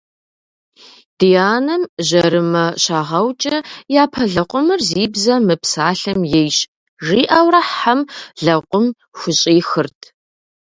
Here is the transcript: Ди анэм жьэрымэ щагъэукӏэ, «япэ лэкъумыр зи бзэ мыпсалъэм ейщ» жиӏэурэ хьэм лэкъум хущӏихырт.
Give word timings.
Ди 1.17 1.29
анэм 1.55 1.83
жьэрымэ 2.07 2.65
щагъэукӏэ, 2.83 3.57
«япэ 4.01 4.21
лэкъумыр 4.33 4.81
зи 4.89 5.03
бзэ 5.13 5.35
мыпсалъэм 5.45 6.19
ейщ» 6.41 6.57
жиӏэурэ 7.05 7.61
хьэм 7.73 7.99
лэкъум 8.43 8.87
хущӏихырт. 9.17 9.99